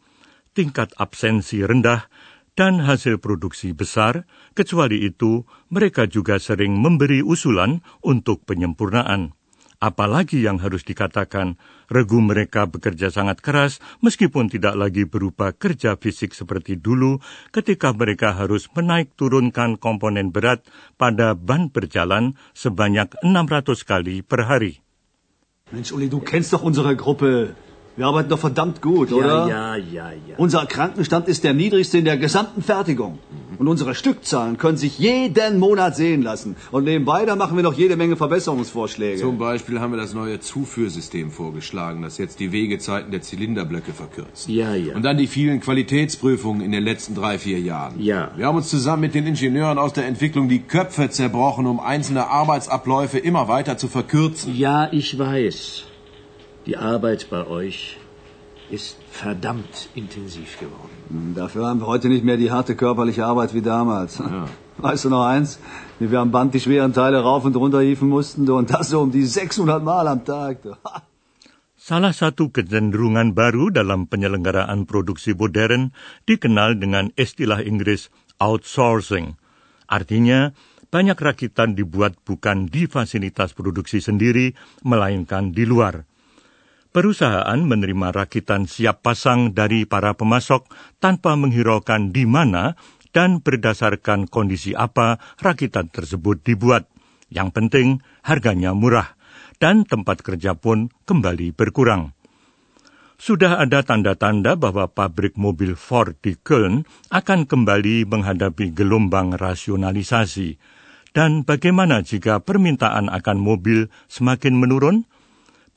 Tingkat 0.56 0.96
absensi 0.96 1.60
rendah 1.60 2.08
dan 2.56 2.80
hasil 2.80 3.20
produksi 3.20 3.76
besar, 3.76 4.24
kecuali 4.56 5.04
itu 5.04 5.44
mereka 5.68 6.08
juga 6.08 6.40
sering 6.40 6.80
memberi 6.80 7.20
usulan 7.20 7.84
untuk 8.00 8.48
penyempurnaan. 8.48 9.36
Apalagi 9.76 10.40
yang 10.40 10.56
harus 10.64 10.80
dikatakan, 10.88 11.60
regu 11.92 12.24
mereka 12.24 12.64
bekerja 12.64 13.12
sangat 13.12 13.44
keras 13.44 13.84
meskipun 14.00 14.48
tidak 14.48 14.72
lagi 14.72 15.04
berupa 15.04 15.52
kerja 15.52 16.00
fisik 16.00 16.32
seperti 16.32 16.80
dulu 16.80 17.20
ketika 17.52 17.92
mereka 17.92 18.32
harus 18.32 18.72
menaik 18.72 19.12
turunkan 19.20 19.76
komponen 19.76 20.32
berat 20.32 20.64
pada 20.96 21.36
ban 21.36 21.68
berjalan 21.68 22.40
sebanyak 22.56 23.12
600 23.20 23.84
kali 23.84 24.24
per 24.24 24.48
hari. 24.48 24.80
Mensch, 25.68 25.92
Uli, 25.92 26.08
du 26.08 26.24
kennst 26.24 26.56
doch 26.56 26.64
unsere 26.64 26.96
Gruppe. 26.96 27.65
Wir 27.96 28.06
arbeiten 28.06 28.28
doch 28.28 28.38
verdammt 28.38 28.82
gut, 28.82 29.10
oder? 29.10 29.48
Ja, 29.48 29.76
ja, 29.76 29.76
ja, 29.76 30.10
ja. 30.28 30.36
Unser 30.36 30.66
Krankenstand 30.66 31.28
ist 31.28 31.44
der 31.44 31.54
niedrigste 31.54 31.96
in 31.96 32.04
der 32.04 32.18
gesamten 32.18 32.62
Fertigung. 32.62 33.18
Und 33.58 33.68
unsere 33.68 33.94
Stückzahlen 33.94 34.58
können 34.58 34.76
sich 34.76 34.98
jeden 34.98 35.58
Monat 35.58 35.96
sehen 35.96 36.20
lassen. 36.20 36.56
Und 36.72 36.84
nebenbei, 36.84 37.24
da 37.24 37.36
machen 37.36 37.56
wir 37.56 37.62
noch 37.62 37.72
jede 37.72 37.96
Menge 37.96 38.16
Verbesserungsvorschläge. 38.16 39.18
Zum 39.18 39.38
Beispiel 39.38 39.80
haben 39.80 39.92
wir 39.92 39.96
das 39.96 40.12
neue 40.12 40.40
Zuführsystem 40.40 41.30
vorgeschlagen, 41.30 42.02
das 42.02 42.18
jetzt 42.18 42.38
die 42.38 42.52
Wegezeiten 42.52 43.12
der 43.12 43.22
Zylinderblöcke 43.22 43.92
verkürzt. 43.94 44.46
Ja, 44.48 44.74
ja. 44.74 44.94
Und 44.94 45.02
dann 45.02 45.16
die 45.16 45.26
vielen 45.26 45.60
Qualitätsprüfungen 45.60 46.60
in 46.60 46.72
den 46.72 46.84
letzten 46.84 47.14
drei, 47.14 47.38
vier 47.38 47.60
Jahren. 47.60 47.98
Ja. 47.98 48.32
Wir 48.36 48.44
haben 48.44 48.56
uns 48.56 48.68
zusammen 48.68 49.00
mit 49.00 49.14
den 49.14 49.26
Ingenieuren 49.26 49.78
aus 49.78 49.94
der 49.94 50.04
Entwicklung 50.06 50.50
die 50.50 50.60
Köpfe 50.60 51.08
zerbrochen, 51.08 51.64
um 51.64 51.80
einzelne 51.80 52.26
Arbeitsabläufe 52.28 53.16
immer 53.16 53.48
weiter 53.48 53.78
zu 53.78 53.88
verkürzen. 53.88 54.54
Ja, 54.54 54.92
ich 54.92 55.18
weiß. 55.18 55.84
Die 56.66 56.76
Arbeit 56.76 57.30
bei 57.30 57.46
euch 57.46 57.96
ist 58.70 58.98
verdammt 59.10 59.88
intensiv 59.94 60.58
geworden. 60.58 60.96
Hm, 61.08 61.34
Dafür 61.38 61.66
haben 61.66 61.78
wir 61.78 61.86
heute 61.86 62.08
nicht 62.08 62.24
mehr 62.24 62.36
die 62.36 62.50
harte 62.50 62.74
körperliche 62.74 63.24
Arbeit 63.24 63.54
wie 63.54 63.62
damals. 63.62 64.18
Weißt 64.78 65.04
du 65.04 65.08
noch 65.08 65.24
eins? 65.24 65.60
Wie 66.00 66.10
wir 66.10 66.18
am 66.18 66.32
Band 66.34 66.54
die 66.54 66.60
schweren 66.60 66.92
Teile 66.92 67.22
rauf 67.22 67.44
und 67.44 67.54
runter 67.54 67.80
hieven 67.80 68.08
mussten, 68.08 68.50
und 68.50 68.74
das 68.74 68.90
so 68.90 69.00
um 69.00 69.12
die 69.12 69.22
600 69.22 69.82
Mal 69.82 70.08
am 70.08 70.24
Tag. 70.26 70.58
Salah 71.78 72.10
satu 72.10 72.50
kecenderungan 72.50 73.38
baru 73.38 73.70
dalam 73.70 74.10
penyelenggaraan 74.10 74.90
produksi 74.90 75.38
modern 75.38 75.94
dikenal 76.26 76.82
dengan 76.82 77.14
istilah 77.14 77.62
Inggris 77.62 78.10
outsourcing. 78.42 79.38
Artinya, 79.86 80.50
banyak 80.90 81.14
rakitan 81.14 81.78
dibuat 81.78 82.18
bukan 82.26 82.66
di 82.66 82.90
fasilitas 82.90 83.54
produksi 83.54 84.02
sendiri, 84.02 84.58
melainkan 84.82 85.54
di 85.54 85.62
luar. 85.62 86.15
Perusahaan 86.96 87.60
menerima 87.60 88.08
rakitan 88.08 88.64
siap 88.64 89.04
pasang 89.04 89.52
dari 89.52 89.84
para 89.84 90.16
pemasok 90.16 90.64
tanpa 90.96 91.36
menghiraukan 91.36 92.08
di 92.08 92.24
mana 92.24 92.72
dan 93.12 93.44
berdasarkan 93.44 94.24
kondisi 94.24 94.72
apa 94.72 95.20
rakitan 95.44 95.92
tersebut 95.92 96.40
dibuat. 96.40 96.88
Yang 97.28 97.48
penting 97.52 97.88
harganya 98.24 98.72
murah 98.72 99.12
dan 99.60 99.84
tempat 99.84 100.24
kerja 100.24 100.56
pun 100.56 100.88
kembali 101.04 101.52
berkurang. 101.52 102.16
Sudah 103.20 103.60
ada 103.60 103.84
tanda-tanda 103.84 104.56
bahwa 104.56 104.88
pabrik 104.88 105.36
mobil 105.36 105.76
Ford 105.76 106.16
di 106.24 106.32
Köln 106.32 106.88
akan 107.12 107.44
kembali 107.44 108.08
menghadapi 108.08 108.72
gelombang 108.72 109.36
rasionalisasi. 109.36 110.56
Dan 111.12 111.44
bagaimana 111.44 112.00
jika 112.00 112.40
permintaan 112.40 113.12
akan 113.12 113.36
mobil 113.36 113.92
semakin 114.08 114.56
menurun? 114.56 115.04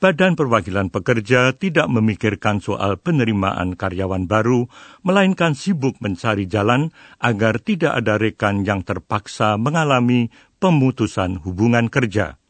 Badan 0.00 0.32
Perwakilan 0.32 0.88
Pekerja 0.88 1.52
tidak 1.52 1.84
memikirkan 1.92 2.64
soal 2.64 2.96
penerimaan 2.96 3.76
karyawan 3.76 4.24
baru, 4.24 4.64
melainkan 5.04 5.52
sibuk 5.52 6.00
mencari 6.00 6.48
jalan 6.48 6.88
agar 7.20 7.60
tidak 7.60 8.00
ada 8.00 8.16
rekan 8.16 8.64
yang 8.64 8.80
terpaksa 8.80 9.60
mengalami 9.60 10.32
pemutusan 10.56 11.44
hubungan 11.44 11.92
kerja. 11.92 12.40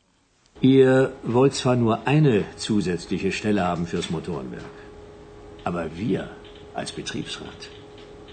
Ihr 0.63 1.11
wollt 1.27 1.59
zwar 1.59 1.75
nur 1.75 2.07
eine 2.07 2.47
zusätzliche 2.55 3.35
Stelle 3.35 3.67
haben 3.67 3.91
fürs 3.91 4.15
Motorenwerk, 4.15 4.77
aber 5.67 5.91
wir 5.99 6.31
als 6.79 6.95
Betriebsrat 6.95 7.67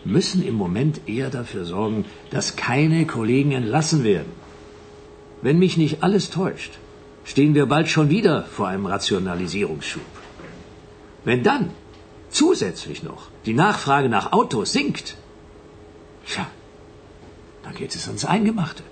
müssen 0.05 0.45
im 0.45 0.53
Moment 0.53 1.09
eher 1.09 1.33
dafür 1.33 1.65
sorgen, 1.65 2.05
dass 2.29 2.53
keine 2.53 3.09
Kollegen 3.09 3.49
entlassen 3.49 4.05
werden. 4.05 4.29
Wenn 5.41 5.57
mich 5.57 5.73
nicht 5.73 6.05
alles 6.05 6.29
täuscht, 6.29 6.77
stehen 7.27 7.53
wir 7.59 7.67
bald 7.67 7.91
schon 7.91 8.09
wieder 8.09 8.35
vor 8.55 8.67
einem 8.71 8.87
Rationalisierungsschub. 8.87 10.09
Wenn 11.27 11.43
dann 11.43 11.71
zusätzlich 12.31 13.03
noch 13.03 13.29
die 13.45 13.53
Nachfrage 13.53 14.09
nach 14.09 14.31
Autos 14.31 14.71
sinkt, 14.71 15.17
tja, 16.25 16.47
dann 17.63 17.75
geht 17.75 17.95
es 17.95 18.07
ans 18.07 18.23
Eingemachte. 18.23 18.83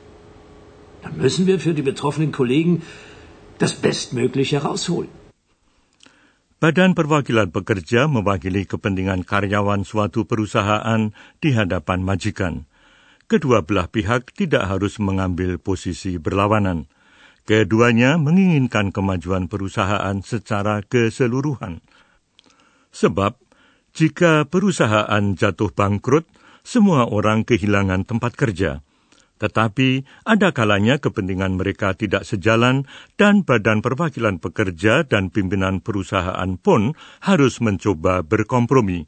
Dann 1.03 1.15
müssen 1.17 1.47
wir 1.47 1.59
für 1.59 1.73
die 1.73 1.87
betroffenen 1.91 2.31
Kollegen 2.31 2.81
das 3.57 3.73
Bestmögliche 3.73 4.59
rausholen. 4.67 5.11
Badan 6.59 6.95
Perwakilan 6.95 7.51
Pekerja 7.51 8.07
mewakili 8.07 8.65
kepentingan 8.65 9.27
karyawan 9.27 9.83
suatu 9.83 10.25
perusahaan 10.25 11.11
di 11.43 11.51
hadapan 11.53 12.01
majikan. 12.01 12.65
Kedua 13.27 13.61
belah 13.61 13.91
pihak 13.91 14.33
tidak 14.33 14.65
harus 14.71 14.97
mengambil 14.97 15.59
posisi 15.61 16.17
berlawanan. 16.17 16.87
Keduanya 17.45 18.17
menginginkan 18.17 18.89
kemajuan 18.89 19.45
perusahaan 19.45 20.17
secara 20.25 20.81
keseluruhan. 20.81 21.85
Sebab, 22.89 23.37
jika 23.93 24.49
perusahaan 24.49 25.23
jatuh 25.37 25.69
bangkrut, 25.69 26.25
semua 26.65 27.05
orang 27.05 27.45
kehilangan 27.45 28.09
tempat 28.09 28.33
kerja. 28.33 28.81
Tetapi 29.37 30.07
ada 30.25 30.57
kalanya 30.57 30.97
kepentingan 30.97 31.59
mereka 31.59 31.93
tidak 31.93 32.25
sejalan 32.25 32.89
dan 33.13 33.45
Badan 33.45 33.85
Perwakilan 33.85 34.41
Pekerja 34.41 35.05
dan 35.05 35.29
pimpinan 35.29 35.85
perusahaan 35.85 36.49
pun 36.57 36.97
harus 37.21 37.61
mencoba 37.61 38.25
berkompromi. 38.25 39.05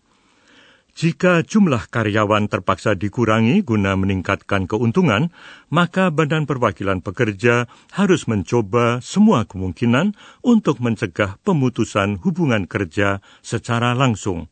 Jika 0.97 1.45
jumlah 1.45 1.93
karyawan 1.93 2.49
terpaksa 2.49 2.97
dikurangi 2.97 3.61
guna 3.61 3.93
meningkatkan 3.93 4.65
keuntungan, 4.65 5.29
maka 5.69 6.09
Badan 6.09 6.49
Perwakilan 6.49 7.05
Pekerja 7.05 7.69
harus 7.93 8.25
mencoba 8.25 8.97
semua 9.05 9.45
kemungkinan 9.45 10.17
untuk 10.41 10.81
mencegah 10.81 11.37
pemutusan 11.45 12.17
hubungan 12.25 12.65
kerja 12.65 13.21
secara 13.45 13.93
langsung. 13.93 14.49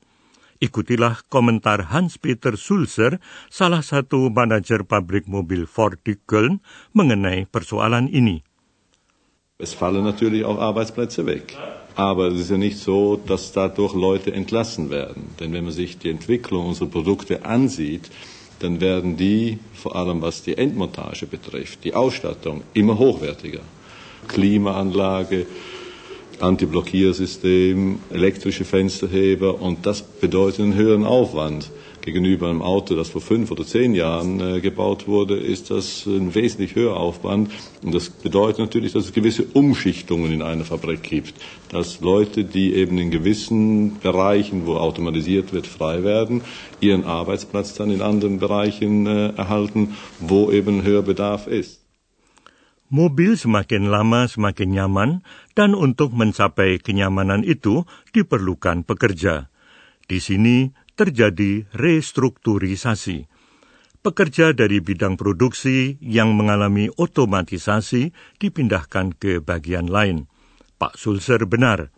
Ikutilah 0.61 1.25
komentar 1.33 1.89
Hans-Peter 1.89 2.61
Sulzer, 2.61 3.17
salah 3.49 3.81
satu 3.81 4.29
manajer 4.29 4.85
pabrik 4.85 5.25
mobil 5.25 5.65
Ford 5.65 5.97
di 6.05 6.13
Köln, 6.13 6.61
mengenai 6.93 7.49
persoalan 7.49 8.05
ini. 8.05 8.45
Es 9.57 9.73
fallen 9.73 10.05
natürlich 10.05 10.45
auch 10.45 10.61
Arbeitsplätze 10.61 11.25
weg. 11.25 11.57
Aber 11.95 12.27
es 12.27 12.41
ist 12.41 12.51
ja 12.51 12.57
nicht 12.57 12.77
so, 12.77 13.15
dass 13.15 13.53
dadurch 13.53 13.93
Leute 13.93 14.33
entlassen 14.33 14.89
werden. 14.89 15.29
Denn 15.39 15.53
wenn 15.53 15.63
man 15.63 15.73
sich 15.73 15.97
die 15.97 16.09
Entwicklung 16.09 16.67
unserer 16.67 16.89
Produkte 16.89 17.45
ansieht, 17.45 18.11
dann 18.59 18.81
werden 18.81 19.17
die, 19.17 19.59
vor 19.73 19.95
allem 19.95 20.21
was 20.21 20.43
die 20.43 20.57
Endmontage 20.57 21.25
betrifft, 21.25 21.83
die 21.83 21.93
Ausstattung 21.93 22.63
immer 22.73 22.97
hochwertiger. 22.97 23.61
Klimaanlage, 24.27 25.45
Antiblockiersystem, 26.39 27.99
elektrische 28.11 28.65
Fensterheber 28.65 29.61
und 29.61 29.85
das 29.85 30.01
bedeutet 30.01 30.61
einen 30.61 30.75
höheren 30.75 31.05
Aufwand. 31.05 31.69
Gegenüber 32.05 32.49
einem 32.49 32.61
Auto, 32.61 32.95
das 32.95 33.09
vor 33.09 33.19
fünf 33.19 33.49
oder 33.49 33.65
zehn 33.65 33.95
Jahren 33.95 34.39
äh, 34.39 34.61
gebaut 34.61 35.07
wurde, 35.07 35.37
ist 35.37 35.71
das 35.71 36.05
ein 36.05 36.35
wesentlich 36.35 36.75
höherer 36.75 36.97
Aufwand. 36.97 37.49
Und 37.81 37.95
das 37.95 38.09
bedeutet 38.09 38.59
natürlich, 38.59 38.93
dass 38.93 39.05
es 39.05 39.13
gewisse 39.13 39.43
Umschichtungen 39.43 40.31
in 40.31 40.43
einer 40.43 40.65
Fabrik 40.65 41.01
gibt. 41.01 41.33
Dass 41.71 42.01
Leute, 42.01 42.43
die 42.45 42.75
eben 42.75 42.99
in 42.99 43.09
gewissen 43.09 43.97
Bereichen, 43.99 44.67
wo 44.67 44.77
automatisiert 44.77 45.51
wird, 45.51 45.65
frei 45.65 46.03
werden, 46.03 46.41
ihren 46.79 47.05
Arbeitsplatz 47.05 47.73
dann 47.73 47.89
in 47.89 48.01
anderen 48.01 48.37
Bereichen 48.37 49.07
äh, 49.07 49.33
erhalten, 49.33 49.97
wo 50.19 50.51
eben 50.51 50.83
höher 50.83 51.01
Bedarf 51.01 51.47
ist. 51.47 51.81
Mobil 52.85 53.33
semakin 53.33 53.89
lama 53.89 54.29
semakin 54.29 54.69
nyaman, 54.77 55.25
dan 55.57 55.73
untuk 55.73 56.13
mencapai 56.13 56.77
kenyamanan 56.77 57.41
itu 57.41 57.81
diperlukan 58.13 58.85
pekerja. 58.85 59.49
Di 60.05 60.21
sini 60.21 60.69
terjadi 60.95 61.67
restrukturisasi. 61.75 63.27
Pekerja 63.99 64.53
dari 64.53 64.79
bidang 64.79 65.17
produksi 65.17 65.97
yang 65.99 66.37
mengalami 66.37 66.87
otomatisasi 66.93 68.13
dipindahkan 68.37 69.17
ke 69.17 69.41
bagian 69.41 69.89
lain. 69.89 70.29
Pak 70.77 70.95
Sulser 70.99 71.43
benar, 71.49 71.89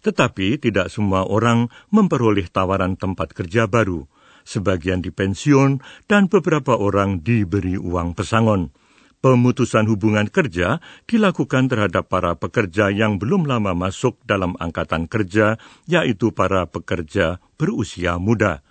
tetapi 0.00 0.56
tidak 0.56 0.88
semua 0.88 1.28
orang 1.28 1.68
memperoleh 1.92 2.48
tawaran 2.48 2.96
tempat 2.96 3.36
kerja 3.36 3.68
baru. 3.68 4.08
Sebagian 4.40 5.04
dipensiun 5.04 5.84
dan 6.08 6.32
beberapa 6.32 6.74
orang 6.74 7.20
diberi 7.20 7.76
uang 7.76 8.16
pesangon. 8.16 8.72
Pemutusan 9.20 9.84
hubungan 9.84 10.32
kerja 10.32 10.80
dilakukan 11.04 11.68
terhadap 11.68 12.08
para 12.08 12.40
pekerja 12.40 12.88
yang 12.88 13.20
belum 13.20 13.44
lama 13.44 13.76
masuk 13.76 14.16
dalam 14.24 14.56
angkatan 14.56 15.12
kerja, 15.12 15.60
yaitu 15.84 16.32
para 16.32 16.64
pekerja 16.64 17.36
berusia 17.60 18.16
muda. 18.16 18.64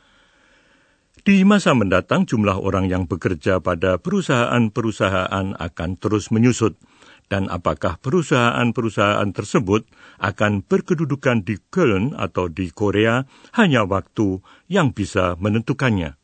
Di 1.22 1.46
masa 1.46 1.78
mendatang, 1.78 2.26
jumlah 2.26 2.58
orang 2.58 2.90
yang 2.90 3.06
bekerja 3.06 3.62
pada 3.62 4.02
perusahaan-perusahaan 4.02 5.54
akan 5.54 5.90
terus 6.02 6.34
menyusut, 6.34 6.74
dan 7.30 7.46
apakah 7.46 8.02
perusahaan-perusahaan 8.02 9.30
tersebut 9.30 9.86
akan 10.18 10.66
berkedudukan 10.66 11.46
di 11.46 11.62
Köln 11.70 12.18
atau 12.18 12.50
di 12.50 12.74
Korea 12.74 13.22
hanya 13.54 13.86
waktu 13.86 14.42
yang 14.66 14.98
bisa 14.98 15.38
menentukannya. 15.38 16.19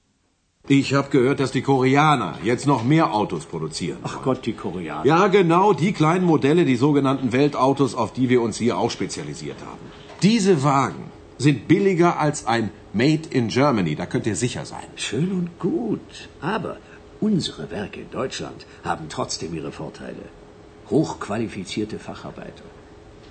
Ich 0.68 0.96
habe 0.96 1.10
gehört, 1.12 1.40
dass 1.40 1.52
die 1.52 1.62
Koreaner 1.62 2.40
jetzt 2.44 2.66
noch 2.66 2.84
mehr 2.84 3.14
Autos 3.14 3.46
produzieren. 3.46 4.00
Ach 4.02 4.24
Gott, 4.24 4.48
die 4.48 4.54
Koreaner. 4.54 5.06
Ja, 5.06 5.28
genau, 5.28 5.74
die 5.74 5.94
kleinen 5.94 6.26
Modelle, 6.26 6.66
die 6.66 6.76
sogenannten 6.76 7.32
Weltautos, 7.32 7.94
auf 7.94 8.14
die 8.14 8.30
wir 8.30 8.42
uns 8.42 8.58
hier 8.58 8.80
auch 8.80 8.90
spezialisiert 8.90 9.58
haben. 9.62 9.86
Diese 10.24 10.64
Wagen 10.64 11.12
sind 11.38 11.68
billiger 11.68 12.20
als 12.20 12.48
ein 12.48 12.72
Made 12.94 13.30
in 13.30 13.50
Germany, 13.50 13.96
da 13.96 14.08
könnt 14.08 14.26
ihr 14.26 14.36
sicher 14.36 14.66
sein. 14.66 14.88
Schön 14.96 15.32
und 15.34 15.60
gut, 15.60 16.30
aber 16.42 16.78
unsere 17.22 17.70
Werke 17.70 18.00
in 18.02 18.10
Deutschland 18.10 18.66
haben 18.84 19.06
trotzdem 19.10 19.54
ihre 19.54 19.72
Vorteile. 19.72 20.26
Hochqualifizierte 20.90 22.00
Facharbeiter, 22.00 22.64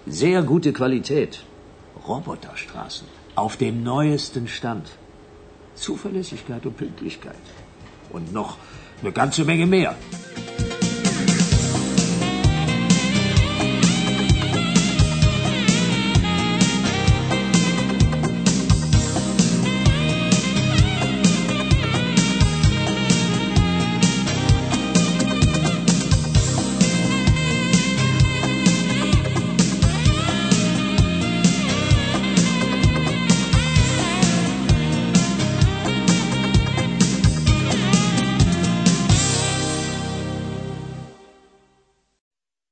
sehr 0.07 0.43
gute 0.43 0.73
Qualität, 0.73 1.43
Roboterstraßen 2.07 3.09
auf 3.35 3.57
dem 3.57 3.83
neuesten 3.83 4.47
Stand. 4.47 4.87
Zuverlässigkeit 5.75 6.65
und 6.67 6.77
Pünktlichkeit. 6.77 7.35
Und 8.11 8.33
noch 8.33 8.59
eine 9.03 9.13
ganze 9.13 9.45
Menge 9.45 9.67
mehr. 9.67 9.97